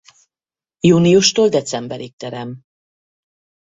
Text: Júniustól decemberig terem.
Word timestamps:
Júniustól 0.79 1.47
decemberig 1.49 2.15
terem. 2.15 2.61